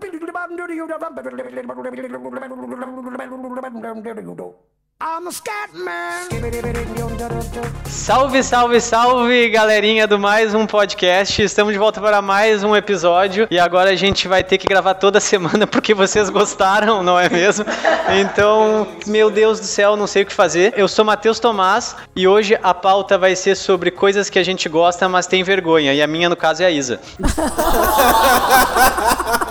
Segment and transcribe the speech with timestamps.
[0.00, 0.42] you.
[7.88, 11.42] Salve, salve, salve, galerinha do mais um podcast.
[11.42, 14.94] Estamos de volta para mais um episódio e agora a gente vai ter que gravar
[14.94, 17.64] toda semana porque vocês gostaram, não é mesmo?
[18.20, 20.72] Então, meu Deus do céu, não sei o que fazer.
[20.76, 24.68] Eu sou Matheus Tomás e hoje a pauta vai ser sobre coisas que a gente
[24.68, 25.92] gosta, mas tem vergonha.
[25.92, 27.00] E a minha, no caso, é a Isa.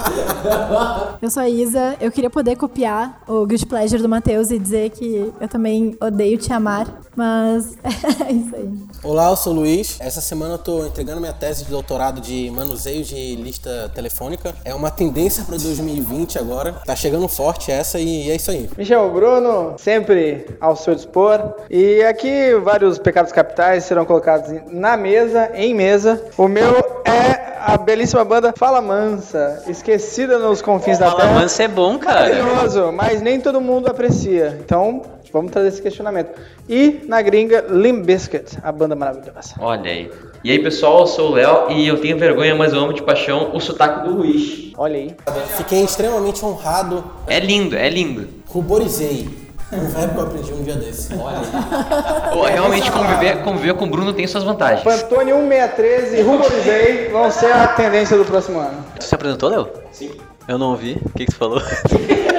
[1.22, 4.90] Eu sou a Isa, eu queria poder copiar o Guilty Pleasure do Matheus e dizer
[4.90, 7.76] que eu também odeio te amar, mas
[8.28, 8.70] é isso aí.
[9.04, 10.00] Olá, eu sou o Luiz.
[10.00, 14.54] Essa semana eu tô entregando minha tese de doutorado de manuseio de lista telefônica.
[14.64, 16.74] É uma tendência para 2020 agora.
[16.86, 18.70] Tá chegando forte essa e é isso aí.
[18.78, 21.56] Michel Bruno, sempre ao seu dispor.
[21.72, 26.24] E aqui vários pecados capitais serão colocados na mesa, em mesa.
[26.38, 31.40] O meu é a belíssima banda Fala Mansa, esquecida nos confins da Fala terra.
[31.40, 32.44] Mansa é bom, cara.
[32.44, 34.60] Maravilhoso, mas nem todo mundo aprecia.
[34.64, 35.02] Então,
[35.32, 36.32] vamos trazer esse questionamento.
[36.68, 39.56] E na gringa, Limp Bizkit, a banda maravilhosa.
[39.60, 40.12] Olha aí.
[40.44, 43.04] E aí, pessoal, eu sou o Léo e eu tenho vergonha, mas eu amo de
[43.04, 44.72] paixão o sotaque do Luiz.
[44.78, 45.16] Olha aí.
[45.58, 47.04] Fiquei extremamente honrado.
[47.28, 48.28] É lindo, é lindo.
[48.48, 49.30] Ruborizei.
[49.72, 51.14] Um verbo que eu aprendi um dia desse.
[51.14, 52.34] Olha aí.
[52.34, 54.84] Pô, realmente conviver, conviver com o Bruno tem suas vantagens.
[54.84, 58.84] Pantone 1613 e Ruborizei vão ser a tendência do próximo ano.
[59.00, 59.70] Tu se apresentou, Léo?
[59.92, 60.12] Sim.
[60.48, 61.00] Eu não ouvi.
[61.06, 61.62] O que, que tu falou?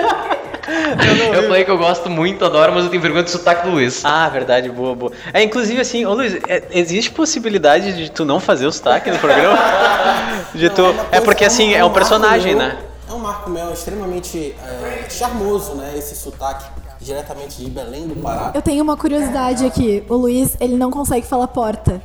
[1.35, 4.05] Eu falei que eu gosto muito, adoro, mas eu tenho vergonha do sotaque do Luiz.
[4.05, 5.13] Ah, verdade, boa, boa.
[5.33, 9.19] É, inclusive assim, ô Luiz, é- existe possibilidade de tu não fazer o sotaque no
[9.19, 9.59] programa?
[10.55, 10.83] De tu...
[10.83, 12.79] uma É coisa- porque assim, é um personagem, meu- né?
[13.09, 15.93] É um Marco Mel extremamente é, charmoso, né?
[15.97, 16.65] Esse sotaque
[17.01, 18.51] diretamente de Belém do Pará.
[18.55, 20.05] Eu tenho uma curiosidade aqui.
[20.09, 22.01] O Luiz, ele não consegue falar porta.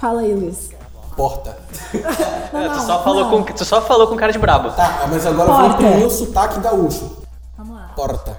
[0.00, 0.70] Fala aí, Luiz.
[1.16, 1.56] Porta.
[2.52, 3.30] Não, É, tu, não, só falou não.
[3.44, 4.70] com, tu só falou com cara de brabo.
[4.70, 5.82] Tá, mas agora eu vou Porta.
[5.82, 7.23] imprimir o sotaque gaúcho.
[7.94, 8.36] Porta.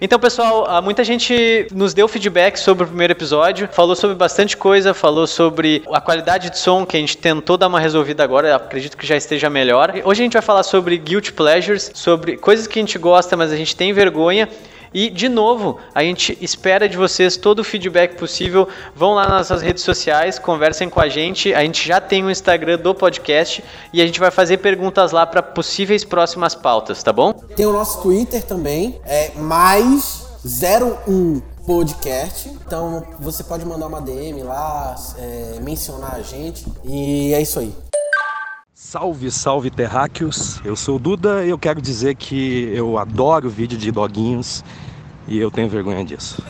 [0.00, 4.54] Então, pessoal, ah, muita gente nos deu feedback sobre o primeiro episódio, falou sobre bastante
[4.54, 8.54] coisa, falou sobre a qualidade de som que a gente tentou dar uma resolvida agora,
[8.54, 9.94] acredito que já esteja melhor.
[10.04, 13.50] Hoje a gente vai falar sobre guilty pleasures, sobre coisas que a gente gosta, mas
[13.50, 14.48] a gente tem vergonha.
[14.94, 18.68] E, de novo, a gente espera de vocês todo o feedback possível.
[18.94, 21.52] Vão lá nas nossas redes sociais, conversem com a gente.
[21.52, 25.26] A gente já tem o Instagram do podcast e a gente vai fazer perguntas lá
[25.26, 27.32] para possíveis próximas pautas, tá bom?
[27.32, 32.48] Tem o nosso Twitter também, é mais 01 podcast.
[32.48, 36.64] Então você pode mandar uma DM lá, é, mencionar a gente.
[36.84, 37.74] E é isso aí.
[38.72, 40.60] Salve, salve terráqueos!
[40.64, 44.62] Eu sou o Duda e eu quero dizer que eu adoro vídeo de doguinhos
[45.26, 46.42] e eu tenho vergonha disso.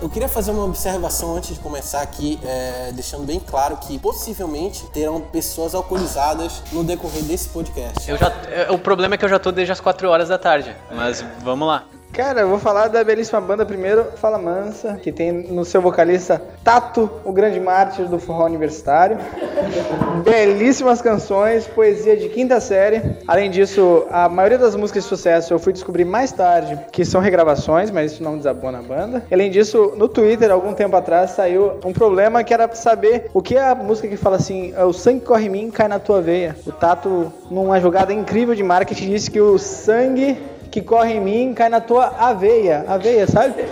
[0.00, 4.86] Eu queria fazer uma observação antes de começar aqui, é, deixando bem claro que possivelmente
[4.92, 8.08] terão pessoas alcoolizadas no decorrer desse podcast.
[8.08, 10.38] Eu já, é, o problema é que eu já tô desde as 4 horas da
[10.38, 11.84] tarde, mas vamos lá.
[12.18, 16.42] Cara, eu vou falar da belíssima banda primeiro, Fala Mansa, que tem no seu vocalista
[16.64, 19.16] Tato, o grande mártir do forró universitário.
[20.28, 23.00] Belíssimas canções, poesia de quinta série.
[23.24, 27.20] Além disso, a maioria das músicas de sucesso eu fui descobrir mais tarde que são
[27.20, 29.22] regravações, mas isso não desabona a banda.
[29.30, 33.56] Além disso, no Twitter, algum tempo atrás, saiu um problema que era saber o que
[33.56, 36.56] é a música que fala assim: o sangue corre em mim, cai na tua veia.
[36.66, 40.36] O Tato, numa jogada incrível de marketing, disse que o sangue
[40.70, 42.84] que corre em mim cai na tua aveia.
[42.88, 43.64] Aveia, sabe?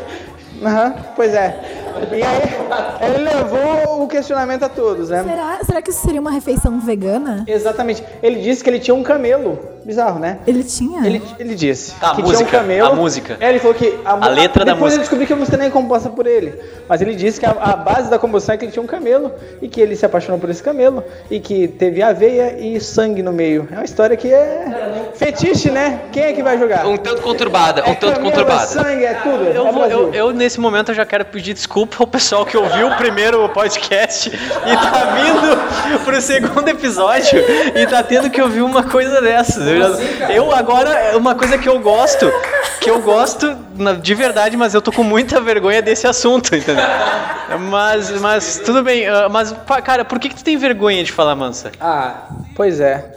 [0.63, 1.86] Aham, pois é.
[2.13, 5.23] E aí, ele levou o questionamento a todos, né?
[5.23, 7.45] Será, será que isso seria uma refeição vegana?
[7.47, 8.03] Exatamente.
[8.23, 9.59] Ele disse que ele tinha um camelo.
[9.87, 10.39] Bizarro, né?
[10.49, 11.07] Ele tinha?
[11.07, 12.89] Ele, ele disse Tá, a que música, tinha um camelo.
[12.89, 13.37] a música.
[13.39, 14.95] É, ele falou que a, A letra da depois música.
[14.97, 16.61] eu descobri que a música nem é composta por ele.
[16.89, 19.31] Mas ele disse que a, a base da composição é que ele tinha um camelo
[19.63, 23.33] e que ele se apaixonou por esse camelo e que teve aveia e sangue no
[23.33, 23.69] meio.
[23.71, 26.01] É uma história que é fetiche, né?
[26.11, 26.85] Quem é que vai jogar?
[26.89, 28.65] Um tanto conturbada, um é tanto camelo, conturbada.
[28.65, 29.45] É sangue, é tudo.
[29.45, 32.57] Eu, é vou- eu- eu, nesse momento, eu já quero pedir desculpa ao pessoal que
[32.57, 37.39] ouviu o primeiro podcast e tá vindo pro segundo episódio
[37.75, 39.67] e tá tendo que ouvir uma coisa dessas.
[39.67, 42.31] Eu, eu agora, uma coisa que eu gosto,
[42.81, 43.57] que eu gosto
[44.03, 46.85] de verdade, mas eu tô com muita vergonha desse assunto, entendeu?
[47.71, 49.55] Mas, mas tudo bem, ah, mas,
[49.85, 51.71] cara, por que, que tu tem vergonha de falar mansa?
[51.81, 53.13] Ah, pois é.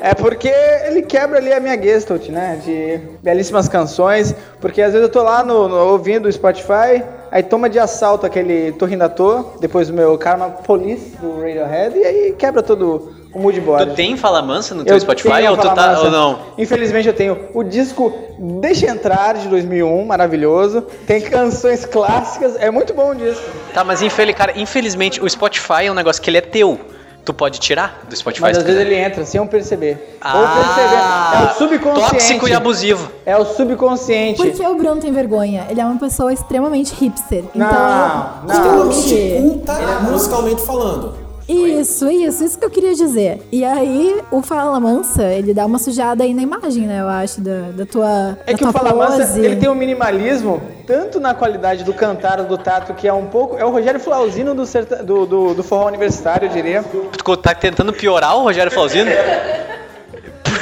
[0.00, 0.48] É porque
[0.86, 2.60] ele quebra ali a minha gestalt, né?
[2.62, 4.34] De belíssimas canções.
[4.60, 7.02] Porque às vezes eu tô lá no, no- ouvindo o Spotify,
[7.34, 8.72] aí toma de assalto aquele
[9.16, 13.90] Toa, depois o meu Karma Police do Radiohead, e aí quebra todo o Mood Board.
[13.90, 16.38] Tu tem Fala Mansa no teu Eu Spotify ou tu tá ou não?
[16.56, 18.12] Infelizmente eu tenho o disco
[18.60, 20.82] Deixa Entrar de 2001, maravilhoso.
[21.08, 23.42] Tem canções clássicas, é muito bom o disco.
[23.72, 24.00] Tá, mas
[24.32, 26.78] cara, infelizmente o Spotify é um negócio que ele é teu.
[27.24, 30.18] Tu pode tirar do Spotify Mas às vezes ele entra sem eu perceber.
[30.20, 31.40] Ah, Ou perceber.
[31.40, 32.10] É o subconsciente.
[32.10, 33.10] Tóxico e abusivo.
[33.24, 34.36] É o subconsciente.
[34.36, 35.66] Por que o Bruno tem vergonha?
[35.70, 37.44] Ele é uma pessoa extremamente hipster.
[37.54, 38.90] Não, então, não.
[38.90, 39.36] escute.
[39.40, 41.23] Culta, musicalmente falando.
[41.48, 43.42] Isso, isso, isso que eu queria dizer.
[43.52, 47.00] E aí, o Fala Mansa, ele dá uma sujada aí na imagem, né?
[47.02, 48.38] Eu acho, da, da tua.
[48.46, 49.40] É da que o tua Fala Mansa, pose.
[49.44, 53.58] ele tem um minimalismo, tanto na qualidade do cantar do Tato, que é um pouco.
[53.58, 56.82] É o Rogério Flauzino do, serta- do, do, do forró universitário, eu diria.
[56.82, 59.10] Tu tá tentando piorar o Rogério Flauzino?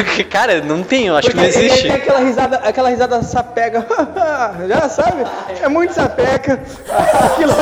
[0.05, 1.83] Porque, cara, não tem, eu acho que não Porque existe.
[1.83, 3.87] tem aquela risada, aquela risada sapega.
[4.69, 5.25] Já sabe?
[5.61, 6.61] É muito sapeca.
[6.89, 7.53] Aquilo,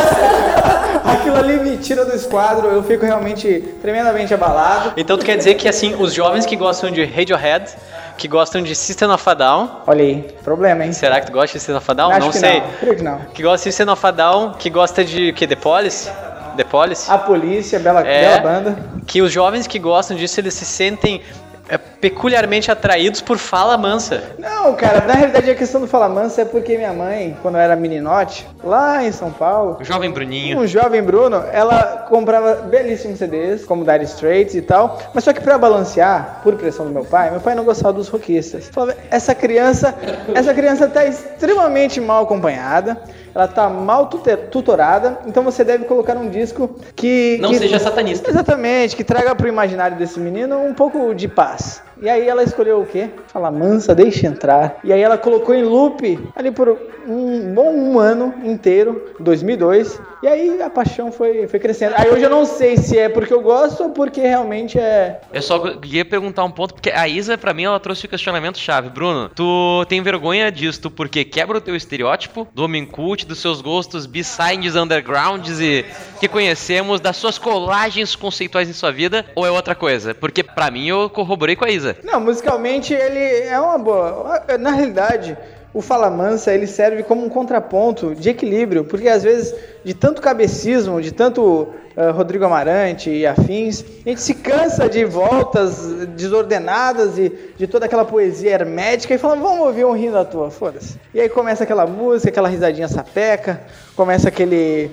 [1.04, 2.68] aquilo ali me tira do esquadro.
[2.68, 4.92] Eu fico realmente tremendamente abalado.
[4.96, 7.70] Então tu quer dizer que assim, os jovens que gostam de Radiohead,
[8.16, 10.92] que gostam de System of a Down, Olha aí, problema, hein?
[10.92, 12.10] será que tu gosta de System of a Down?
[12.12, 12.60] Acho não sei.
[12.60, 12.66] não.
[12.80, 13.18] Creio que não.
[13.32, 16.10] Que gosta de System of a Down, que gosta de que The Police?
[16.56, 17.10] The Police?
[17.10, 18.38] A polícia, bela, É.
[18.40, 18.76] bela banda.
[19.06, 21.22] Que os jovens que gostam disso, eles se sentem
[21.70, 24.22] é, peculiarmente atraídos por fala mansa.
[24.38, 27.60] Não, cara, na realidade a questão do Fala Mansa é porque minha mãe, quando eu
[27.60, 30.58] era meninote, lá em São Paulo, O jovem Bruninho.
[30.58, 35.40] um jovem Bruno, ela comprava belíssimos CDs, como Dire Straits e tal, mas só que
[35.40, 38.68] pra balancear, por pressão do meu pai, meu pai não gostava dos rockistas.
[38.72, 39.94] Falava, essa criança,
[40.34, 43.00] essa criança tá extremamente mal acompanhada,
[43.34, 47.38] ela tá mal tutor- tutorada, então você deve colocar um disco que...
[47.40, 48.30] Não que- seja satanista.
[48.30, 51.82] Exatamente, que traga pro imaginário desse menino um pouco de paz.
[52.00, 53.10] E aí ela escolheu o quê?
[53.26, 54.78] Fala, mansa, deixa entrar.
[54.82, 60.00] E aí ela colocou em loop ali por um bom um ano inteiro, 2002.
[60.22, 61.94] E aí a paixão foi, foi crescendo.
[61.96, 65.20] Aí hoje eu não sei se é porque eu gosto ou porque realmente é...
[65.32, 68.58] Eu só queria perguntar um ponto, porque a Isa, pra mim, ela trouxe o questionamento
[68.58, 68.90] chave.
[68.90, 73.60] Bruno, tu tem vergonha disso porque quebra o teu estereótipo do homem cult, dos seus
[73.60, 75.84] gostos besides undergrounds e
[76.18, 80.14] que conhecemos, das suas colagens conceituais em sua vida, ou é outra coisa?
[80.14, 81.89] Porque pra mim eu corroborei com a Isa.
[82.02, 84.42] Não, musicalmente ele é uma boa.
[84.58, 85.36] Na realidade,
[85.72, 89.54] o Fala Mansa ele serve como um contraponto de equilíbrio, porque às vezes
[89.84, 95.04] de tanto cabecismo, de tanto ah, Rodrigo Amarante e afins, a gente se cansa de
[95.04, 100.24] voltas desordenadas e de toda aquela poesia hermética e fala, vamos ouvir um rindo à
[100.24, 100.98] toa, foda-se.
[101.14, 103.60] E aí começa aquela música, aquela risadinha sapeca,
[103.94, 104.90] começa aquele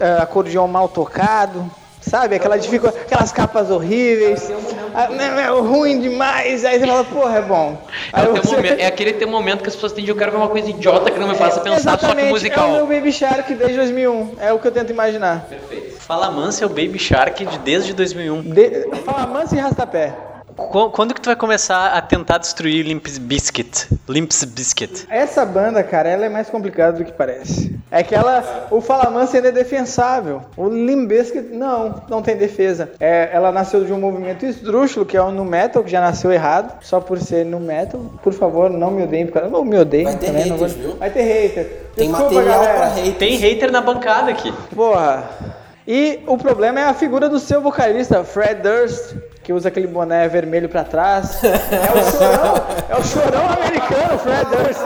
[0.00, 1.70] ah, acordeão mal tocado,
[2.08, 2.36] Sabe?
[2.36, 2.86] Aquela dificu...
[2.86, 4.50] Aquelas capas horríveis.
[4.94, 6.64] Ah, não, é ruim demais.
[6.64, 7.78] Aí você fala, porra, é bom.
[8.12, 10.36] É, você- momento- é aquele teu momento que as pessoas têm de eu quero ver
[10.38, 12.68] uma coisa idiota que não me faça pensar, só que musical.
[12.68, 14.34] É o meu Baby Shark desde 2001.
[14.38, 15.46] É o que eu tento imaginar.
[16.00, 18.42] Fala mansa é o Baby Shark de desde 2001.
[18.42, 18.88] De...
[19.04, 20.14] Fala mansa e rastapé.
[20.56, 23.88] Qu- Quando que tu vai começar a tentar destruir Limp Bizkit?
[24.08, 25.06] Limp Bizkit.
[25.10, 27.74] Essa banda, cara, ela é mais complicada do que parece.
[27.90, 30.42] É que ela, o Fala Mansa ainda é defensável.
[30.56, 32.90] O Limp Bizkit, não, não tem defesa.
[33.00, 36.32] É, ela nasceu de um movimento esdrúxulo, que é o nu metal, que já nasceu
[36.32, 38.00] errado, só por ser nu metal.
[38.22, 40.04] Por favor, não me odeiem, porque eu não me odeio.
[40.04, 40.96] Vai ter também, não haters, viu?
[40.96, 41.84] Vai ter hater.
[41.96, 42.78] Tem Desculpa, material galera.
[42.78, 43.18] pra haters.
[43.18, 44.52] Tem hater na bancada aqui.
[44.74, 45.30] Porra.
[45.86, 50.26] E o problema é a figura do seu vocalista, Fred Durst, que usa aquele boné
[50.28, 51.42] vermelho pra trás.
[51.44, 52.54] É o chorão,
[52.88, 54.80] é o chorão americano, Fred Durst.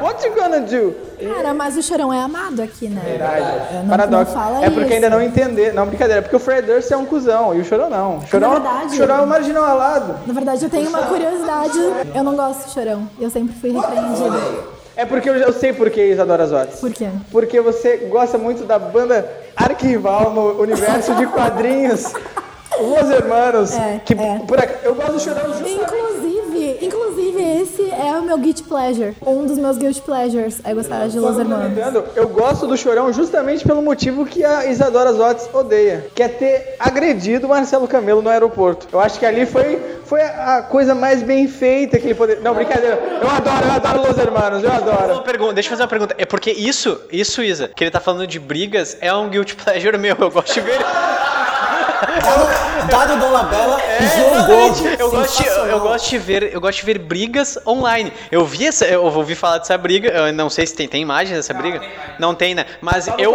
[0.00, 0.96] What you gonna do?
[1.34, 3.00] Cara, mas o chorão é amado aqui, né?
[3.06, 4.34] É, não, Paradoxo.
[4.62, 4.94] é porque isso.
[4.94, 5.74] ainda não entender.
[5.74, 6.22] Não, brincadeira.
[6.22, 8.16] Porque o Fred Durst é um cuzão e o chorão não.
[8.16, 10.14] O chorão, verdade- o chorão é o marginal alado.
[10.26, 11.78] Na verdade, eu tenho uma curiosidade.
[12.14, 13.08] Eu não gosto de chorão.
[13.20, 14.79] Eu sempre fui repreendida.
[15.00, 16.78] É porque eu, eu sei por que Isadora Zotes.
[16.78, 17.08] Por quê?
[17.32, 19.26] Porque você gosta muito da banda
[19.56, 22.12] arquival no universo de quadrinhos.
[22.78, 23.72] Los Hermanos.
[23.72, 24.40] É, que é.
[24.46, 25.72] por Eu gosto chorão justamente.
[25.72, 26.09] Inclusive, inclusive,
[27.60, 29.14] esse é o meu guilty pleasure.
[29.24, 31.78] Um dos meus guilty pleasures é gostar de Los Hermanos.
[32.16, 36.76] Eu gosto do Chorão justamente pelo motivo que a Isadora Zotes odeia, que é ter
[36.78, 38.88] agredido o Marcelo Camelo no aeroporto.
[38.90, 42.42] Eu acho que ali foi, foi a coisa mais bem feita que ele poderia...
[42.42, 42.98] Não, brincadeira.
[43.20, 45.12] Eu adoro, eu adoro Los Hermanos, eu adoro.
[45.14, 46.14] Uma pergunta, deixa eu fazer uma pergunta.
[46.16, 49.98] É porque isso, isso, Isa, que ele tá falando de brigas, é um guilty pleasure
[49.98, 50.16] meu.
[50.18, 50.78] Eu gosto de ver.
[52.90, 53.16] Dado,
[53.50, 53.98] Bela É,
[54.38, 54.60] jogou.
[54.98, 58.12] Eu gosto, de, eu, gosto de ver, eu gosto de ver brigas online.
[58.30, 61.34] Eu vi essa, eu ouvi falar dessa briga, eu não sei se tem, tem imagem
[61.36, 61.80] dessa briga.
[62.18, 62.64] Não tem, né?
[62.80, 63.32] Mas Só eu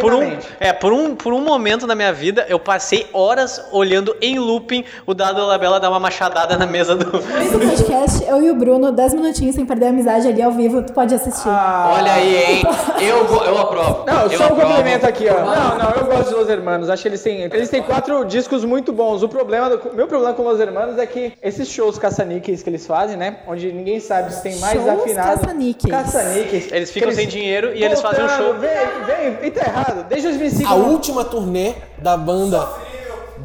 [0.00, 4.14] por um, é, por um por um momento na minha vida, eu passei horas olhando
[4.20, 8.50] em looping o Dado Labella dar uma machadada na mesa do Esse podcast, eu e
[8.50, 11.48] o Bruno, 10 minutinhos sem perder a amizade ali ao vivo, tu pode assistir.
[11.48, 12.62] Olha aí, hein?
[13.00, 14.04] Eu, vou- eu aprovo.
[14.06, 15.40] Não, eu só um complemento aqui, ó.
[15.44, 16.88] Não, não, eu gosto de Los Hermanos.
[16.90, 19.22] Acho que eles têm, eles têm quatro quatro discos muito bons.
[19.22, 22.86] O problema, do, meu problema com Los Hermanos é que esses shows caça-níqueis que eles
[22.86, 23.38] fazem, né?
[23.46, 25.40] Onde ninguém sabe se tem mais Shows afinado.
[25.40, 25.94] caça-níqueis.
[25.94, 26.72] Caça-níqueis.
[26.72, 28.60] Eles ficam Que sem dinheiro e eles fazem um Voltando, show.
[28.60, 30.06] Vem, vem, e tá errado.
[30.08, 30.70] Desde 2005.
[30.70, 32.68] A última turnê da banda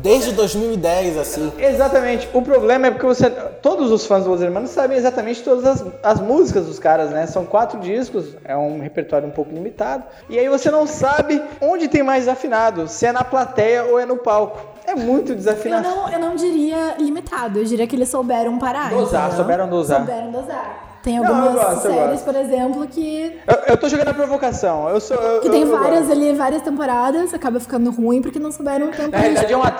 [0.01, 1.51] desde 2010, assim.
[1.57, 2.27] Exatamente.
[2.33, 3.29] O problema é porque você.
[3.29, 7.25] Todos os fãs do Los Hermanos sabem exatamente todas as, as músicas dos caras, né?
[7.27, 10.03] São quatro discos, é um repertório um pouco limitado.
[10.29, 14.05] E aí você não sabe onde tem mais afinado, se é na plateia ou é
[14.05, 14.59] no palco.
[14.85, 15.87] É muito Eu desafinado.
[15.87, 18.89] não, eu não diria limitado, eu diria que eles souberam parar.
[18.89, 19.99] Dosar, souberam dosar.
[19.99, 20.88] Souberam dosar.
[21.01, 24.89] Tem Não, algumas eu gosto, séries, por exemplo, que, Eu, eu tô jogando a provocação.
[24.89, 25.15] Eu sou.
[25.15, 28.91] Eu, que tem eu várias ali, várias temporadas, acaba ficando ruim porque não souberam o
[28.91, 29.71] tempo Na realidade é uma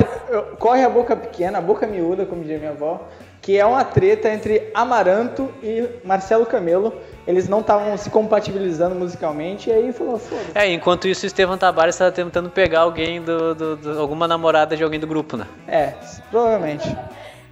[0.58, 3.02] corre a boca pequena, a boca miúda, como diria minha avó,
[3.42, 6.94] que é uma treta entre Amaranto e Marcelo Camelo.
[7.28, 10.42] Eles não estavam se compatibilizando musicalmente e aí falou, foda.
[10.56, 14.76] É, enquanto isso, o Estevam Tabares estava tentando pegar alguém do, do- do- alguma namorada
[14.76, 15.46] de alguém do grupo, né?
[15.68, 15.94] É,
[16.32, 16.96] provavelmente.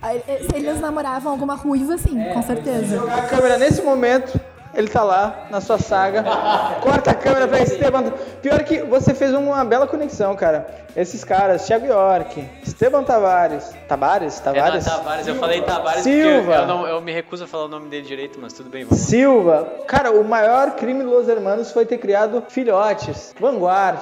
[0.04, 3.04] Eh, Se eles namoravam alguma ruiva, sim, É, com certeza.
[3.12, 4.40] A câmera nesse momento,
[4.74, 6.24] ele tá lá na sua saga.
[6.82, 8.12] Corta a câmera pra Esteban.
[8.42, 10.68] Pior que você fez uma bela conexão, cara.
[10.96, 13.72] Esses caras, Thiago York, Esteban Tavares.
[13.88, 14.40] Tavares?
[14.40, 14.86] É, Tavares?
[14.86, 16.42] não, Tabares, eu falei Tabares Silva.
[16.44, 18.84] porque eu, não- eu me recuso a falar o nome dele direito, mas tudo bem,
[18.84, 19.00] vamos.
[19.04, 19.68] Silva.
[19.88, 23.34] Cara, o maior crime dos Los Hermanos foi ter criado filhotes.
[23.40, 24.00] Vanguard.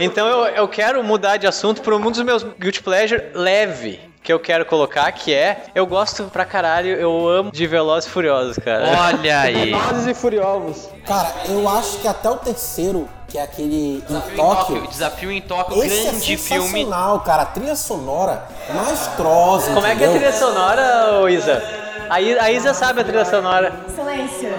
[0.00, 4.32] Então eu, eu quero mudar de assunto para um dos meus guilty pleasure leve que
[4.32, 8.56] eu quero colocar, que é eu gosto pra caralho, eu amo de Velozes e Furiosos,
[8.58, 8.86] cara.
[9.12, 9.66] Olha aí.
[9.70, 10.88] Velozes e Furiosos.
[11.06, 14.88] Cara, eu acho que até o terceiro, que é aquele em Desafio em Tóquio, Tóquio,
[14.90, 16.68] Desafio em Tóquio, esse grande é filme.
[16.68, 17.42] sensacional, cara.
[17.42, 20.30] A trilha sonora maestrosa, Como é que é a entendeu?
[20.30, 21.62] trilha sonora, Isa?
[22.08, 23.72] A Isa sabe a trilha sonora.
[23.94, 24.53] Silêncio.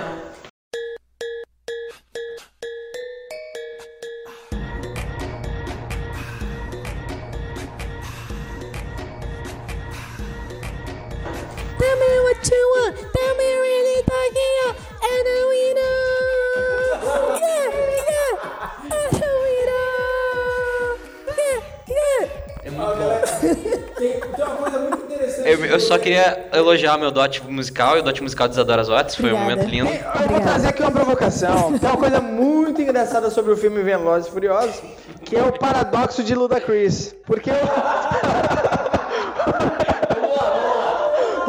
[26.06, 29.66] Queria elogiar meu dote musical e o dote musical de Isadora Zotes, foi um momento
[29.66, 29.90] lindo.
[29.90, 31.76] Eu vou trazer aqui uma provocação.
[31.80, 34.84] Tem uma coisa muito engraçada sobre o filme Velozes e Furiosos,
[35.24, 37.16] que é o paradoxo de Ludacris.
[37.26, 37.56] Porque o...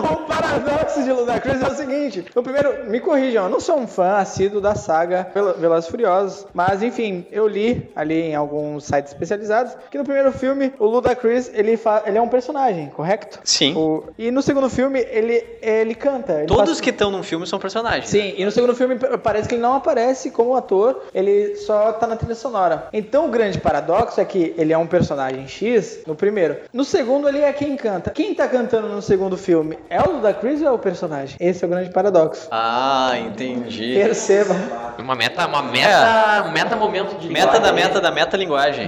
[0.00, 0.16] o
[0.60, 2.24] paradoxo de Ludacris é o seguinte.
[2.34, 5.90] O primeiro, me corrijam, eu não sou um fã assíduo da saga Vel- Velozes e
[5.90, 10.86] Furiosos, mas enfim, eu li ali em alguns sites especializados que no primeiro filme o
[10.86, 13.38] Ludacris, ele, ele é um personagem, correto?
[13.44, 13.74] Sim.
[13.76, 16.34] O- E no segundo filme ele, ele canta.
[16.38, 18.08] ele Todos faz- que estão num filme são personagens.
[18.08, 22.06] Sim, e no segundo filme parece que ele não aparece como ator, ele só tá
[22.06, 22.88] na trilha sonora.
[22.92, 26.56] Então o grande paradoxo é que ele é um personagem X no primeiro.
[26.72, 28.10] No segundo ele é quem canta.
[28.10, 31.36] Quem tá cantando no segundo filme é o Ludacris ou é o personagem?
[31.40, 32.48] Esse é o grande paradoxo.
[32.50, 33.94] Ah, entendi.
[33.94, 34.54] Perceba.
[34.98, 37.74] Uma meta, uma meta, um meta momento de Meta da linguagem.
[37.74, 38.86] meta da meta linguagem.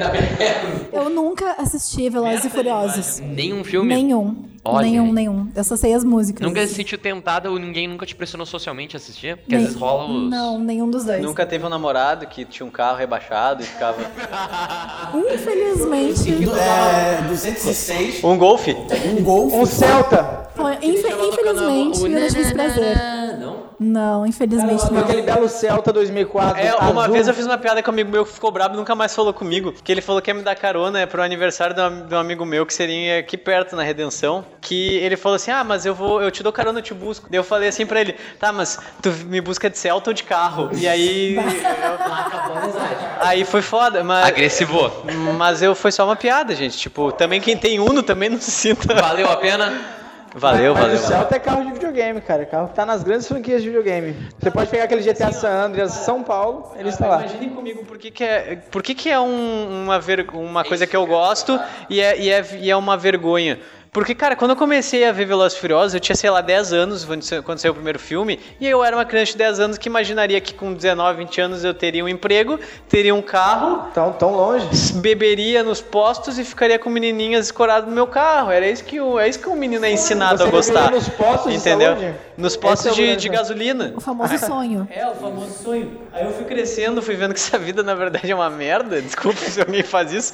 [0.93, 3.21] Eu nunca assisti Velozes e Furiosos.
[3.21, 3.95] Nenhum filme.
[3.95, 4.49] Nenhum.
[4.65, 5.49] Olha nenhum, nenhum.
[5.57, 6.47] Eu só sei as músicas.
[6.47, 9.37] Nunca se sentiu tentada ou ninguém nunca te pressionou socialmente a assistir?
[9.37, 10.29] Porque Nem- às vezes rola os.
[10.31, 11.23] Não, nenhum dos dois.
[11.23, 13.97] Nunca teve um namorado que tinha um carro rebaixado e ficava.
[15.15, 16.33] Infelizmente.
[16.45, 18.73] Do- É, 206, Um golfe?
[18.73, 19.53] um gol.
[19.55, 20.38] Um Celta.
[20.83, 22.97] Infe- infelizmente, eu não tive esse prazer.
[23.39, 23.69] Não?
[23.81, 25.03] Não, infelizmente Com não.
[25.03, 26.61] aquele belo Celta 2004.
[26.61, 27.13] É, uma azul.
[27.13, 29.15] vez eu fiz uma piada com um amigo meu que ficou brabo e nunca mais
[29.15, 29.73] falou comigo.
[29.85, 32.45] Que ele falou que ia me dar carona pro aniversário de um, de um amigo
[32.45, 34.45] meu que seria aqui perto na Redenção.
[34.61, 37.29] Que ele falou assim: Ah, mas eu vou, eu te dou carona, eu te busco.
[37.31, 40.25] Daí eu falei assim pra ele: Tá, mas tu me busca de Celta ou de
[40.25, 40.71] carro?
[40.73, 41.37] E aí.
[43.21, 44.27] aí foi foda, mas.
[44.27, 45.05] Agressivou.
[45.37, 46.77] Mas eu foi só uma piada, gente.
[46.77, 48.93] Tipo, também quem tem Uno também não se sinta.
[48.95, 49.98] Valeu a pena?
[50.35, 50.97] Valeu, Mas valeu.
[50.97, 52.45] o Celta é carro de videogame, cara.
[52.45, 54.15] Carro que tá nas grandes franquias de videogame.
[54.39, 57.19] Você pode pegar aquele GTA San Andreas São Paulo, ele está lá.
[57.21, 60.87] Imaginem comigo por que, que é, por que, que é um- uma, ver- uma coisa
[60.87, 61.59] que eu gosto
[61.89, 63.59] e é, e, é, e é uma vergonha.
[63.93, 66.73] Porque, cara, quando eu comecei a ver Velozes e Furiosos, eu tinha, sei lá, 10
[66.73, 69.59] anos quando sa- quando saiu o primeiro filme, e eu era uma criança de 10
[69.61, 73.89] anos que imaginaria que com 19, 20 anos eu teria um emprego, teria um carro,
[73.95, 74.69] Tão, tão longe.
[74.95, 78.51] beberia nos postos e ficaria com menininhas escoradas no meu carro.
[78.51, 80.91] Era isso que o, é isso que um menino é ensinado Você a gostar.
[80.91, 81.97] nos postos de entendeu?
[81.97, 82.15] saúde?
[82.37, 83.93] Nos postos é o de, de gasolina.
[83.97, 84.87] O famoso sonho.
[84.95, 85.99] É, o famoso sonho.
[86.13, 89.01] Aí eu fui crescendo, fui vendo que essa vida na verdade é uma merda.
[89.03, 90.33] Desculpa se alguém faz isso.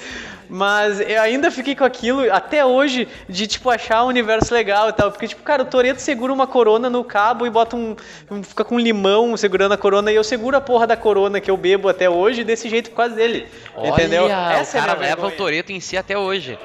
[0.49, 4.93] Mas eu ainda fiquei com aquilo até hoje de, tipo, achar um universo legal e
[4.93, 5.11] tal.
[5.11, 7.97] Porque, tipo, cara, o Toreto segura uma corona no cabo e bota um.
[8.43, 11.51] fica com um limão segurando a corona e eu seguro a porra da corona que
[11.51, 13.47] eu bebo até hoje desse jeito por causa dele.
[13.77, 14.25] Olha, entendeu?
[14.25, 15.37] o é a cara minha leva o vergonha.
[15.37, 16.59] Toreto em si até hoje.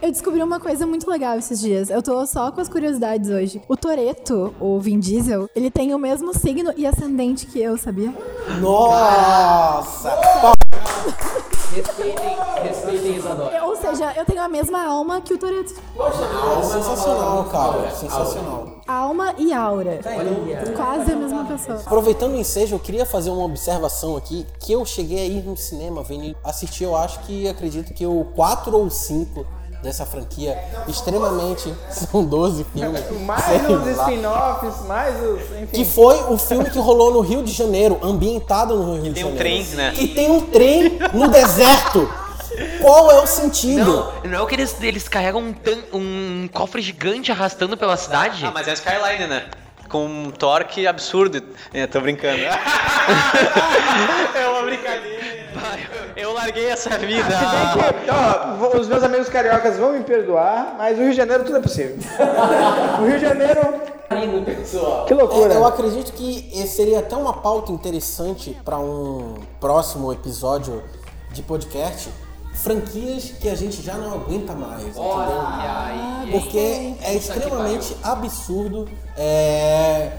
[0.00, 1.90] Eu descobri uma coisa muito legal esses dias.
[1.90, 3.60] Eu tô só com as curiosidades hoje.
[3.68, 8.12] O Toreto, o Vin Diesel, ele tem o mesmo signo e ascendente que eu, sabia?
[8.60, 10.10] Nossa!
[11.74, 13.64] Respeitem, respeitem Isadora.
[13.64, 15.74] Ou seja, eu tenho a mesma alma que o Toreto.
[16.62, 17.90] Sensacional, cara.
[17.90, 18.68] Sensacional.
[18.86, 19.98] Alma e aura.
[20.76, 21.80] Quase a mesma pessoa.
[21.84, 26.02] Aproveitando o ensejo, eu queria fazer uma observação aqui, que eu cheguei aí no cinema,
[26.02, 29.44] vendo assistir, eu acho que acredito que o 4 ou 5
[29.84, 33.04] dessa franquia, extremamente, são 12 filmes.
[33.20, 35.40] Mais os spin-offs, mais os.
[35.42, 35.66] Enfim.
[35.72, 39.24] Que foi o filme que rolou no Rio de Janeiro, ambientado no Rio de Tem
[39.24, 39.64] um Janeiro.
[39.64, 39.92] trem, né?
[39.96, 42.10] E tem um trem no deserto.
[42.80, 44.12] Qual é o sentido?
[44.24, 47.96] Não, não é o que eles, eles carregam um, tan- um cofre gigante arrastando pela
[47.96, 48.44] cidade?
[48.46, 49.44] Ah, mas é a Skyline, né?
[49.88, 51.42] Com um torque absurdo.
[51.72, 52.40] É, tô brincando.
[54.34, 55.13] é uma brincadeira.
[56.44, 57.24] Eu larguei essa vida.
[57.24, 61.16] Se bem que, ó, os meus amigos cariocas vão me perdoar, mas o Rio de
[61.16, 61.96] Janeiro tudo é possível.
[63.00, 63.60] O Rio de Janeiro,
[65.06, 65.54] que loucura.
[65.54, 70.82] É, eu acredito que esse seria até uma pauta interessante para um próximo episódio
[71.32, 72.10] de podcast.
[72.54, 75.02] Franquias que a gente já não aguenta mais, entendeu?
[76.30, 78.88] Porque é extremamente absurdo.
[79.16, 80.12] é,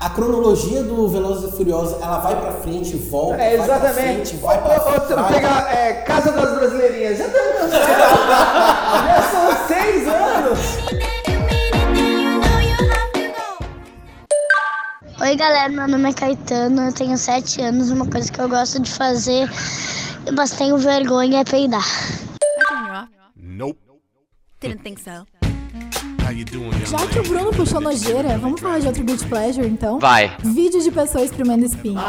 [0.00, 4.28] A cronologia do Velozes e Furiosos, ela vai pra frente, volta, É, vai pra exatamente.
[4.30, 5.28] frente, vai pra trás.
[5.34, 7.18] Pega é, Casa das Brasileirinhas.
[7.18, 7.86] Já estamos cansados.
[9.06, 10.58] Já são seis anos.
[15.20, 17.90] Oi galera, meu nome é Caetano, eu tenho 7 anos.
[17.90, 19.50] Uma coisa que eu gosto de fazer,
[20.34, 21.84] mas tenho vergonha é peidar.
[22.72, 23.10] Off?
[23.36, 23.78] Nope.
[24.60, 25.26] Didn't think so.
[26.86, 29.98] Já que o Bruno puxou nojeira, vamos falar de outro Guilty Pleasure, então?
[29.98, 30.36] Vai.
[30.42, 32.00] Vídeo de pessoas exprimendo espinho.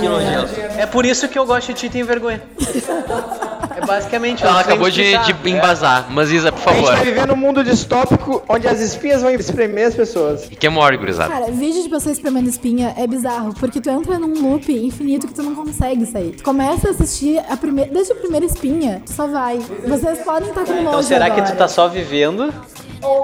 [0.00, 0.60] Que nojento.
[0.78, 2.42] É por isso que eu gosto de ti tem vergonha.
[3.88, 4.44] É basicamente.
[4.44, 6.06] Ela acabou de, de embasar.
[6.10, 6.96] Mas Isa, por A gente favor.
[6.96, 10.46] vai viver num mundo distópico onde as espinhas vão espremer as pessoas.
[10.48, 11.32] Rick and Morty, gurizada.
[11.32, 15.34] Cara, vídeo de pessoas espremendo espinha é bizarro, porque tu entra num loop infinito que
[15.34, 16.32] tu não consegue sair.
[16.32, 19.58] Tu começa a assistir a primeira, desde a primeira espinha, tu só vai.
[19.86, 21.54] Vocês podem estar com nojo Então será que agora.
[21.54, 22.52] tu tá só vivendo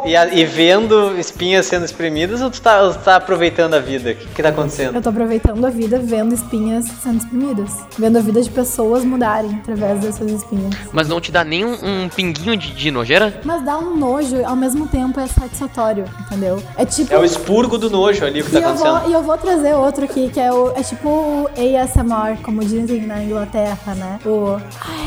[0.07, 3.81] e, a- e vendo espinhas sendo espremidas ou tu tá, ou tu tá aproveitando a
[3.81, 4.13] vida?
[4.13, 4.97] O que, que tá acontecendo?
[4.97, 7.71] Eu tô aproveitando a vida vendo espinhas sendo exprimidas.
[7.99, 10.75] Vendo a vida de pessoas mudarem através dessas espinhas.
[10.93, 13.41] Mas não te dá nem um, um pinguinho de, de nojeira?
[13.45, 16.63] Mas dá um nojo, ao mesmo tempo é satisfatório, entendeu?
[16.77, 17.13] É tipo.
[17.13, 19.11] É o expurgo do nojo ali o que tá eu, vou, acontecendo.
[19.11, 20.71] e eu vou trazer outro aqui, que é o.
[20.77, 24.19] É tipo o ASMR, como dizem na Inglaterra, né?
[24.25, 24.57] O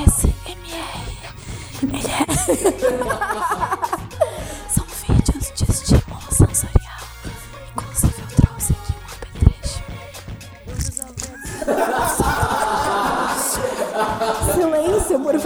[0.05, 0.57] ASMR.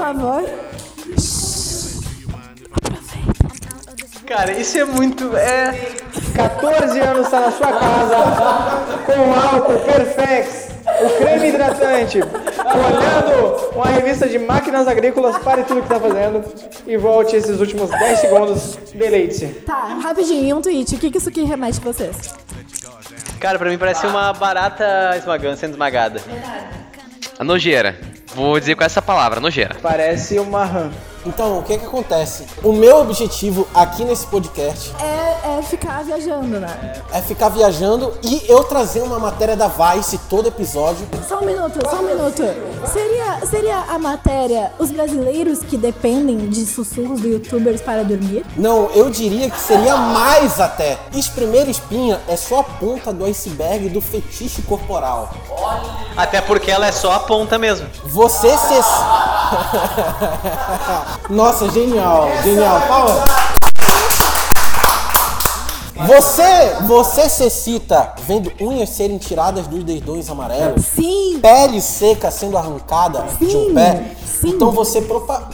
[0.01, 0.43] favor.
[4.25, 5.35] Cara, isso é muito.
[5.37, 6.01] É.
[6.33, 8.15] 14 anos tá na sua casa
[9.05, 10.69] com álcool Perfex,
[11.03, 16.41] o creme hidratante, olhando uma revista de máquinas agrícolas, pare tudo que tá fazendo
[16.87, 18.79] e volte esses últimos 10 segundos.
[18.95, 19.47] Deleite-se.
[19.65, 20.95] Tá, rapidinho, um tweet.
[20.95, 22.33] O que, que isso aqui remete a vocês?
[23.39, 26.21] Cara, pra mim parece uma barata esmagando, sendo esmagada.
[27.37, 28.10] A nojeira.
[28.33, 29.75] Vou dizer com essa palavra, nojeira.
[29.81, 30.91] Parece uma rã.
[31.25, 32.45] Então, o que que acontece?
[32.63, 37.01] O meu objetivo aqui nesse podcast É, é ficar viajando, né?
[37.13, 41.07] é ficar viajando e eu trazer uma matéria da Vice todo episódio.
[41.27, 42.43] Só um minuto, só um minuto.
[42.91, 48.45] Seria, seria a matéria os brasileiros que dependem de sussurros do youtubers para dormir?
[48.57, 50.97] Não, eu diria que seria mais até.
[51.13, 55.31] Espremer espinha é só a ponta do iceberg do fetiche corporal.
[56.17, 57.87] Até porque ela é só a ponta mesmo.
[58.05, 58.81] Você se.
[61.29, 62.81] Nossa, genial, genial.
[62.87, 63.23] Palma.
[66.07, 70.83] Você, você se excita vendo unhas serem tiradas dos dedões amarelos?
[70.83, 71.39] Sim!
[71.39, 74.15] Pele seca sendo arrancada de um Sim, pé?
[74.25, 74.49] sim.
[74.49, 75.01] Então você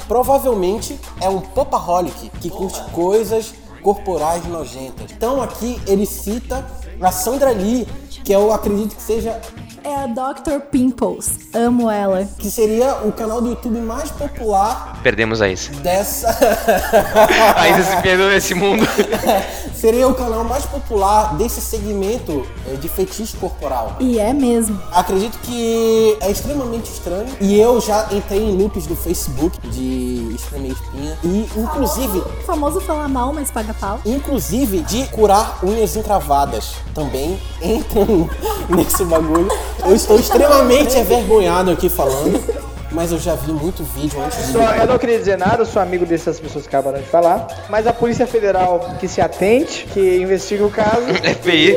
[0.07, 5.11] provavelmente é um popaholic que curte coisas corporais nojentas.
[5.11, 6.65] Então aqui ele cita
[7.01, 7.85] a Sandra Lee,
[8.23, 9.39] que eu acredito que seja
[9.83, 10.59] É a Dr.
[10.71, 11.39] Pimples.
[11.53, 12.27] Amo ela.
[12.37, 15.71] que seria o canal do YouTube mais popular Perdemos a Isa.
[15.81, 16.27] dessa.
[17.55, 18.85] A Isa se perdeu nesse mundo.
[19.79, 23.95] seria o canal mais popular desse segmento eh, de fetiche corporal.
[23.99, 24.81] E é mesmo.
[24.91, 27.27] Acredito que é extremamente estranho.
[27.39, 31.17] E eu já entrei em loops do Facebook de espremer espinha.
[31.23, 33.99] E inclusive, O famoso falar mal, mas paga pau.
[34.05, 36.73] inclusive de curar unhas encravadas.
[36.93, 38.29] Também entram
[38.69, 39.47] nesse bagulho.
[39.85, 42.66] Eu estou extremamente envergonhado aqui falando.
[42.91, 44.53] Mas eu já vi muito vídeo antes de.
[44.53, 47.47] Só, eu não queria dizer nada, eu sou amigo dessas pessoas que acabaram de falar,
[47.69, 51.05] mas a Polícia Federal que se atente, que investiga o caso,
[51.41, 51.73] FBI.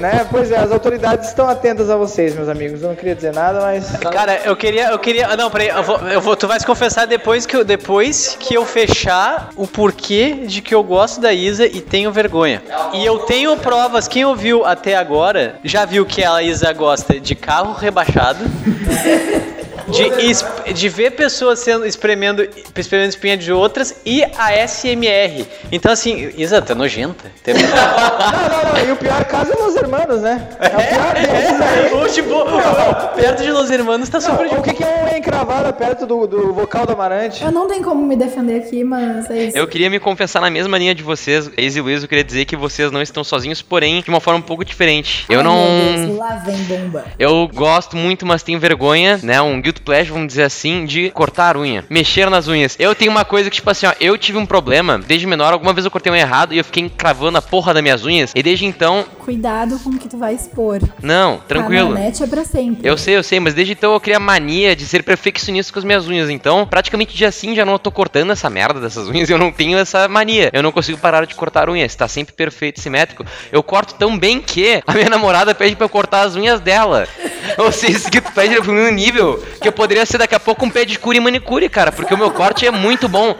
[0.00, 0.26] né?
[0.30, 2.82] Pois é, as autoridades estão atentas a vocês, meus amigos.
[2.82, 3.90] Eu não queria dizer nada, mas.
[3.96, 5.36] Cara, eu queria, eu queria.
[5.36, 8.54] Não, peraí, eu vou, eu vou, tu vai se confessar depois que, eu, depois que
[8.54, 12.62] eu fechar o porquê de que eu gosto da Isa e tenho vergonha.
[12.94, 17.34] E eu tenho provas, quem ouviu até agora já viu que a Isa gosta de
[17.34, 18.44] carro rebaixado.
[19.90, 22.46] De, es- de ver pessoas sendo espremendo,
[22.76, 25.46] espremendo espinha de outras e a SMR.
[25.72, 27.30] Então, assim, Isa, tá nojenta.
[27.42, 28.88] Tem- Não, não, não.
[28.88, 30.48] E o pior caso é Los Hermanos, né?
[30.60, 31.92] É o pior desses aí.
[31.92, 35.72] Ou, tipo, perto de Los Hermanos tá super de O que, que é uma encravada
[35.72, 37.42] perto do, do vocal do Amarante?
[37.42, 39.56] Eu não tenho como me defender aqui, mas é isso.
[39.58, 42.44] Eu queria me confessar na mesma linha de vocês, Easy e Luiz, eu queria dizer
[42.44, 45.24] que vocês não estão sozinhos, porém de uma forma um pouco diferente.
[45.28, 46.06] Eu Ai, Meu não.
[46.06, 47.04] Deus, lá vem bomba.
[47.18, 49.40] Eu gosto muito, mas tenho vergonha, né?
[49.40, 51.84] Um guilt pleasure, vamos dizer assim, de cortar a unha.
[51.88, 52.76] Mexer nas unhas.
[52.78, 55.52] Eu tenho uma coisa que, tipo assim, ó, eu tive um problema desde menor.
[55.52, 58.32] Alguma vez eu cortei unha errado e eu fiquei encravando a porra das minhas unhas.
[58.34, 60.80] E desde então, Cuidado com o que tu vai expor.
[61.02, 61.94] não, tranquilo.
[61.96, 62.88] A é pra sempre.
[62.88, 65.78] Eu sei, eu sei, mas desde então eu criei a mania de ser perfeccionista com
[65.78, 66.30] as minhas unhas.
[66.30, 69.28] Então, praticamente dia sim já não tô cortando essa merda dessas unhas.
[69.28, 70.50] Eu não tenho essa mania.
[70.52, 71.94] Eu não consigo parar de cortar unhas.
[71.94, 73.24] Tá sempre perfeito, simétrico.
[73.52, 77.06] Eu corto tão bem que a minha namorada pede pra eu cortar as unhas dela.
[77.58, 80.64] Ou seja, que tu pede pro meu nível que eu poderia ser daqui a pouco
[80.64, 81.92] um pedicure e manicure, cara.
[81.92, 83.36] Porque o meu corte é muito bom.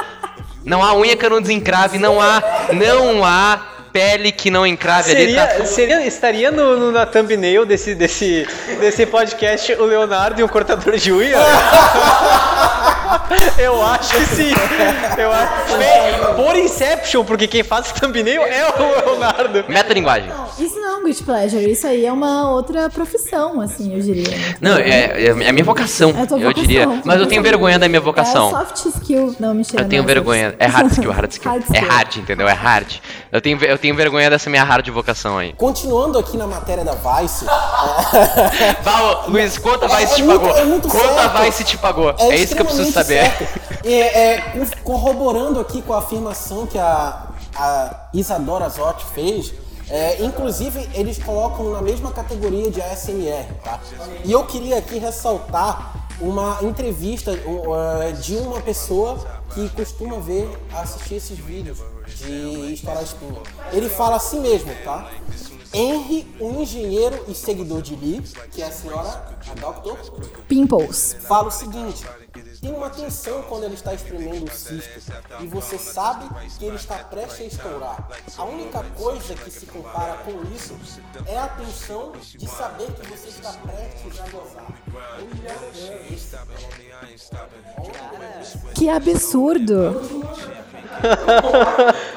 [0.64, 5.10] Não há unha que eu não desencrave, não há, não há pele que não encrave
[5.10, 5.34] ali.
[5.34, 8.46] Tá Seria, seria, estaria no, no- na thumbnail desse, desse,
[8.80, 11.38] desse podcast o Leonardo e um cortador de unha?
[13.58, 14.52] Eu acho que sim.
[15.16, 16.34] Eu acho.
[16.36, 19.64] Por Inception, porque quem faz thumbnail é o Leonardo.
[19.68, 20.30] Metalinguagem.
[20.58, 24.34] Isso não é um good pleasure, isso aí é uma outra profissão, assim, eu diria.
[24.60, 27.00] Não, é, é a minha vocação, É a tua eu vocação, diria.
[27.04, 28.50] Mas eu tenho vergonha da minha É vocação.
[28.50, 29.34] soft skill.
[29.38, 29.82] Não, mentira.
[29.82, 30.54] Eu tenho não é vergonha.
[30.58, 31.48] É hard skill, hard skill.
[31.50, 31.88] Hard É skill.
[31.90, 32.48] hard, entendeu?
[32.48, 32.92] É hard.
[33.32, 35.52] Eu tenho, eu tenho vergonha dessa minha hard vocação aí.
[35.54, 37.44] Continuando aqui na matéria da Vice,
[38.82, 40.56] Fala, Luiz, quanto a É- Vice é te muito- pagou?
[40.56, 41.42] é muito Quanto a certo.
[41.42, 42.14] Vice te pagou?
[42.18, 43.30] É, isso que eu preciso saber.
[43.84, 49.52] É, é, corroborando aqui com a afirmação que a, a Isadora Zott fez,
[49.90, 53.78] é, inclusive eles colocam na mesma categoria de ASMR, tá?
[54.24, 59.18] E eu queria aqui ressaltar uma entrevista uh, de uma pessoa
[59.54, 61.78] que costuma ver, assistir esses vídeos
[62.16, 63.42] de estourar espinha.
[63.72, 65.10] Ele fala assim mesmo, tá?
[65.72, 69.98] Henry, um engenheiro e seguidor de Lee, que é a senhora, a Doctor,
[70.48, 71.16] Pimples.
[71.20, 72.04] fala o seguinte:
[72.60, 76.96] tem uma tensão quando ele está espremendo o cisto e você sabe que ele está
[77.04, 78.08] prestes a estourar.
[78.36, 80.76] A única coisa que se compara com isso
[81.26, 84.66] é a tensão de saber que você está prestes a gozar.
[88.74, 90.00] Que absurdo.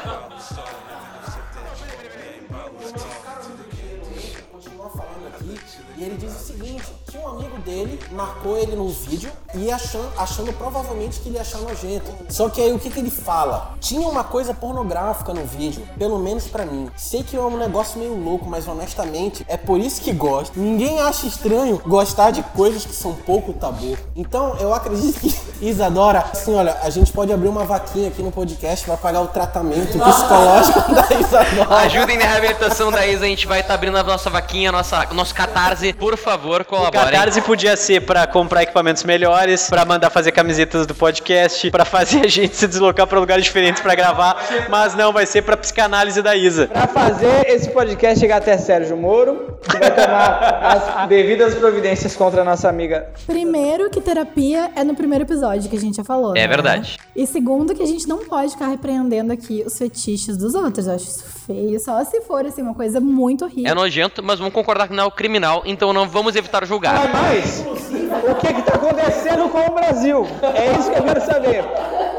[8.21, 12.11] marcou ele num vídeo e achando, achando provavelmente que ele ia achar nojento.
[12.29, 13.75] Só que aí o que, que ele fala?
[13.79, 16.89] Tinha uma coisa pornográfica no vídeo, pelo menos pra mim.
[16.95, 20.59] Sei que é um negócio meio louco, mas honestamente é por isso que gosto.
[20.59, 23.97] Ninguém acha estranho gostar de coisas que são pouco tabu.
[24.15, 28.31] Então eu acredito que Isadora, assim, olha, a gente pode abrir uma vaquinha aqui no
[28.31, 31.75] podcast pra pagar o tratamento psicológico da Isadora.
[31.81, 35.35] Ajudem na reabilitação da Isa, a gente vai estar abrindo a nossa vaquinha, nossa, nosso
[35.35, 35.93] catarse.
[35.93, 37.11] Por favor, O colaborem.
[37.11, 42.25] Catarse podia ser pra comprar equipamentos melhores, pra mandar fazer camisetas do podcast, pra fazer
[42.25, 46.23] a gente se deslocar pra lugares diferentes pra gravar, mas não, vai ser pra psicanálise
[46.23, 46.67] da Isa.
[46.67, 52.41] Pra fazer esse podcast chegar até Sérgio Moro, que vai tomar as devidas providências contra
[52.41, 53.09] a nossa amiga.
[53.27, 56.31] Primeiro, que terapia é no primeiro episódio que a gente já falou.
[56.35, 56.47] É né?
[56.47, 56.97] verdade.
[57.15, 60.87] E segundo, que a gente não pode ficar repreendendo aqui os fetiches dos outros.
[60.87, 61.79] Eu acho isso feio.
[61.79, 63.71] Só se for, assim, uma coisa muito horrível.
[63.71, 67.09] É nojento, mas vamos concordar que não é o criminal, então não vamos evitar julgar.
[67.13, 70.25] Mas, mas, o que que tá acontecendo com o Brasil?
[70.55, 71.63] É isso que eu quero saber.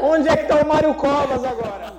[0.03, 1.93] Onde é que tá o Mário Covas agora?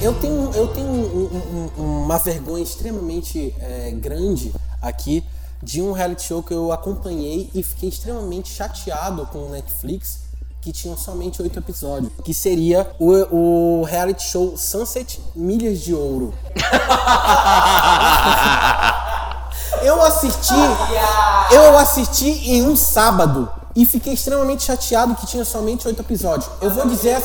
[0.00, 5.22] Eu tenho, eu tenho um- um- um- uma vergonha extremamente é, grande aqui
[5.62, 10.22] de um reality show que eu acompanhei e fiquei extremamente chateado com o Netflix,
[10.60, 16.34] que tinha somente oito episódios, que seria o, o reality show Sunset Milhas de Ouro.
[19.82, 20.54] Eu assisti,
[21.50, 26.48] eu assisti em um sábado e fiquei extremamente chateado que tinha somente oito episódios.
[26.60, 27.22] Eu vou dizer a,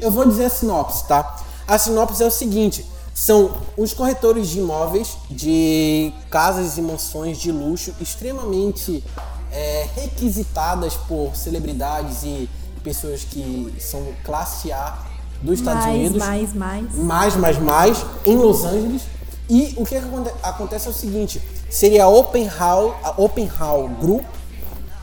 [0.00, 1.36] eu vou dizer a sinopse, tá?
[1.68, 2.84] A sinopse é o seguinte:
[3.18, 9.02] são os corretores de imóveis de casas e mansões de luxo extremamente
[9.50, 12.48] é, requisitadas por celebridades e
[12.84, 14.98] pessoas que são classe A
[15.42, 16.18] dos Estados mais, Unidos.
[16.18, 16.94] mais, mais.
[16.94, 19.02] mais, mais, mais, em Los Angeles.
[19.50, 23.88] E o que aconte- acontece é o seguinte: seria a Open Hall, a Open Hall
[23.88, 24.24] Group,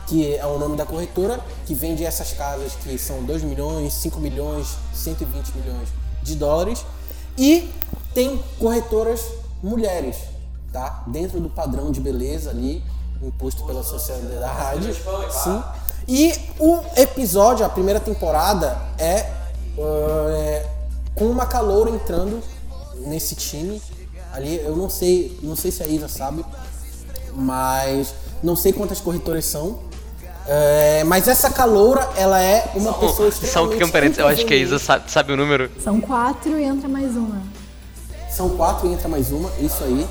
[0.06, 4.18] que é o nome da corretora, que vende essas casas que são 2 milhões, 5
[4.20, 5.88] milhões, 120 milhões
[6.22, 6.82] de dólares.
[7.38, 7.68] E
[8.16, 9.26] tem corretoras
[9.62, 10.16] mulheres,
[10.72, 11.04] tá?
[11.06, 12.82] Dentro do padrão de beleza ali,
[13.20, 14.94] imposto pela sociedade.
[15.44, 15.62] Sim.
[16.08, 19.30] E o episódio, a primeira temporada, é,
[19.76, 20.66] é
[21.14, 22.42] com uma caloura entrando
[23.00, 23.82] nesse time.
[24.32, 26.42] Ali, eu não sei, não sei se a Isa sabe,
[27.34, 29.78] mas não sei quantas corretoras são.
[30.48, 34.54] É, mas essa caloura, ela é uma pessoa Só um pequeno parênteses, eu acho que
[34.54, 35.70] a Isa sabe, sabe o número.
[35.84, 37.55] São quatro e entra mais uma.
[38.36, 40.06] São quatro e entra mais uma, isso aí.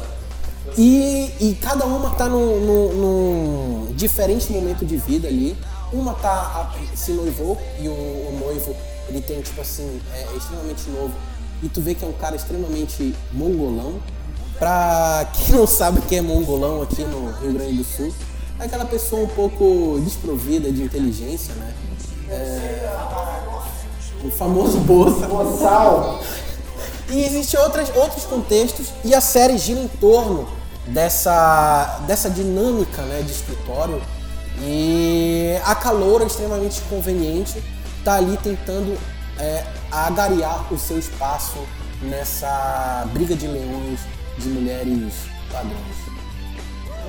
[0.78, 5.56] E, e cada uma tá num, num- num diferente momento de vida ali.
[5.94, 8.76] Uma tá se noivou e o, o noivo,
[9.08, 11.14] ele tem tipo assim, é, é extremamente novo.
[11.62, 13.94] E tu vê que é um cara extremamente mongolão.
[14.58, 18.12] Pra quem não sabe o que é mongolão aqui no Rio Grande do Sul,
[18.60, 21.74] é aquela pessoa um pouco desprovida de inteligência, né?
[22.30, 22.90] É,
[24.24, 24.80] o famoso.
[24.80, 26.20] Boçal.
[27.10, 30.48] E existem outras, outros contextos e a série gira em torno
[30.88, 34.02] dessa, dessa dinâmica né, de escritório
[34.62, 37.62] e a caloura extremamente conveniente
[38.04, 38.98] tá ali tentando
[39.38, 41.60] é, agariar o seu espaço
[42.02, 44.00] nessa briga de leões
[44.38, 45.14] de mulheres
[45.52, 46.06] padrões.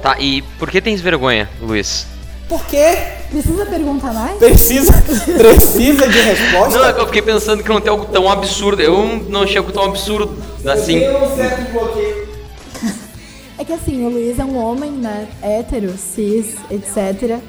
[0.03, 2.07] Tá, e por que tens vergonha, Luiz?
[2.49, 2.97] Por quê?
[3.31, 4.39] Precisa perguntar mais?
[4.39, 4.93] Precisa,
[5.37, 6.79] precisa de resposta?
[6.79, 8.81] Não, é que eu fiquei pensando que não tem algo tão absurdo.
[8.81, 10.99] Eu não chego tão absurdo assim.
[11.09, 12.27] um certo bloqueio.
[13.59, 15.27] É que assim, o Luiz é um homem, né?
[15.43, 17.41] Hétero, cis, etc.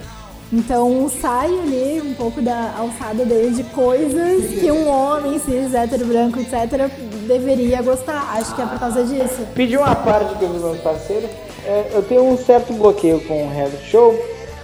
[0.51, 6.05] Então sai ali um pouco da alçada dele de coisas que um homem cis, hétero,
[6.05, 6.89] branco, etc.
[7.27, 8.35] deveria gostar.
[8.37, 9.45] Acho que é por causa disso.
[9.53, 11.29] Pedi uma parte que eu vi meus parceiros.
[11.65, 14.17] É, eu tenho um certo bloqueio com o reality show,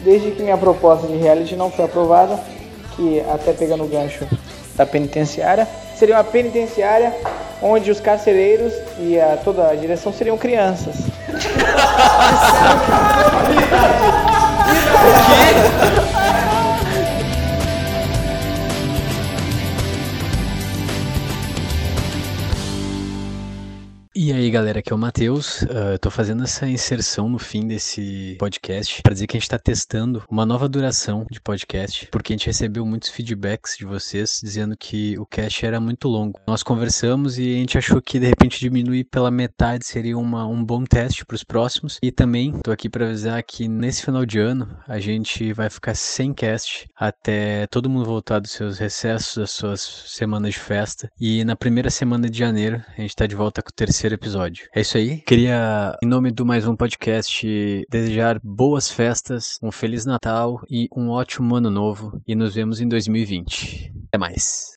[0.03, 2.39] desde que minha proposta de reality não foi aprovada,
[2.95, 4.27] que até pegando o gancho
[4.75, 7.13] da penitenciária, seria uma penitenciária
[7.61, 10.95] onde os carcereiros e a, toda a direção seriam crianças.
[24.93, 25.63] é o Matheus.
[25.63, 29.49] Ah, eu tô fazendo essa inserção no fim desse podcast para dizer que a gente
[29.49, 34.39] tá testando uma nova duração de podcast, porque a gente recebeu muitos feedbacks de vocês
[34.43, 36.39] dizendo que o cast era muito longo.
[36.45, 40.63] Nós conversamos e a gente achou que de repente diminuir pela metade seria uma, um
[40.63, 41.97] bom teste para os próximos.
[42.01, 45.95] E também tô aqui para avisar que nesse final de ano a gente vai ficar
[45.95, 51.09] sem cast até todo mundo voltar dos seus recessos, das suas semanas de festa.
[51.19, 54.67] E na primeira semana de janeiro a gente tá de volta com o terceiro episódio.
[54.71, 55.17] É isso aí.
[55.19, 61.09] Queria, em nome do Mais Um Podcast, desejar boas festas, um Feliz Natal e um
[61.09, 62.21] ótimo ano novo.
[62.27, 63.93] E nos vemos em 2020.
[64.09, 64.71] Até mais.